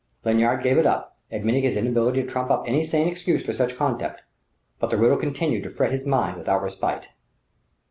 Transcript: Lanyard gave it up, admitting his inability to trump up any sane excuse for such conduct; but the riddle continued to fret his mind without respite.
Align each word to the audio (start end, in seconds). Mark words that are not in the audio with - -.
Lanyard 0.25 0.63
gave 0.63 0.79
it 0.79 0.85
up, 0.87 1.15
admitting 1.31 1.61
his 1.61 1.75
inability 1.77 2.23
to 2.23 2.27
trump 2.27 2.49
up 2.49 2.63
any 2.65 2.83
sane 2.83 3.07
excuse 3.07 3.45
for 3.45 3.53
such 3.53 3.77
conduct; 3.77 4.23
but 4.79 4.89
the 4.89 4.97
riddle 4.97 5.15
continued 5.15 5.61
to 5.61 5.69
fret 5.69 5.91
his 5.91 6.07
mind 6.07 6.37
without 6.37 6.63
respite. 6.63 7.09